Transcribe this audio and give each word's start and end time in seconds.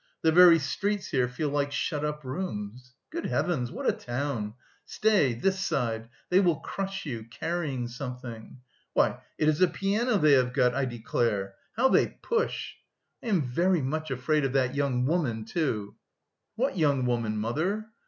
The 0.23 0.31
very 0.31 0.57
streets 0.57 1.09
here 1.09 1.27
feel 1.29 1.49
like 1.49 1.71
shut 1.71 2.03
up 2.03 2.23
rooms. 2.23 2.95
Good 3.11 3.27
heavens! 3.27 3.69
what 3.71 3.87
a 3.87 3.91
town!... 3.91 4.55
stay... 4.83 5.35
this 5.35 5.59
side... 5.59 6.09
they 6.31 6.39
will 6.39 6.55
crush 6.55 7.05
you 7.05 7.25
carrying 7.25 7.87
something. 7.87 8.57
Why, 8.93 9.19
it 9.37 9.47
is 9.47 9.61
a 9.61 9.67
piano 9.67 10.17
they 10.17 10.31
have 10.31 10.53
got, 10.53 10.73
I 10.73 10.85
declare... 10.85 11.53
how 11.77 11.87
they 11.87 12.07
push!... 12.23 12.71
I 13.21 13.27
am 13.27 13.43
very 13.43 13.83
much 13.83 14.09
afraid 14.09 14.43
of 14.43 14.53
that 14.53 14.73
young 14.73 15.05
woman, 15.05 15.45
too." 15.45 15.93
"What 16.55 16.79
young 16.79 17.05
woman, 17.05 17.37
mother? 17.37 17.85